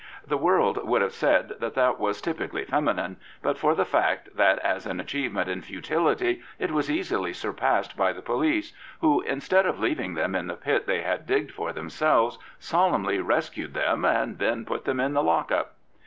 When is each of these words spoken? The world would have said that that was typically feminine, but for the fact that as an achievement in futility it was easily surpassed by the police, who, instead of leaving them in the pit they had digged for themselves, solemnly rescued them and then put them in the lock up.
The 0.25 0.35
world 0.35 0.83
would 0.87 1.03
have 1.03 1.13
said 1.13 1.49
that 1.59 1.75
that 1.75 1.99
was 1.99 2.21
typically 2.23 2.65
feminine, 2.65 3.17
but 3.43 3.59
for 3.59 3.75
the 3.75 3.85
fact 3.85 4.35
that 4.35 4.57
as 4.65 4.87
an 4.87 4.99
achievement 4.99 5.47
in 5.47 5.61
futility 5.61 6.41
it 6.57 6.71
was 6.71 6.89
easily 6.89 7.33
surpassed 7.33 7.95
by 7.95 8.11
the 8.11 8.23
police, 8.23 8.73
who, 9.01 9.21
instead 9.21 9.67
of 9.67 9.79
leaving 9.79 10.15
them 10.15 10.33
in 10.33 10.47
the 10.47 10.55
pit 10.55 10.87
they 10.87 11.03
had 11.03 11.27
digged 11.27 11.51
for 11.51 11.71
themselves, 11.71 12.39
solemnly 12.57 13.19
rescued 13.19 13.75
them 13.75 14.03
and 14.03 14.39
then 14.39 14.65
put 14.65 14.85
them 14.85 14.99
in 14.99 15.13
the 15.13 15.21
lock 15.21 15.51
up. 15.51 15.75